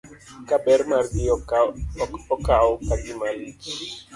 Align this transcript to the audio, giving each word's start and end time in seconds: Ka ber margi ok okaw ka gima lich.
Ka 0.47 0.57
ber 0.63 0.81
margi 0.89 1.23
ok 1.35 1.51
okaw 2.35 2.69
ka 2.87 2.95
gima 3.03 3.29
lich. 3.39 3.67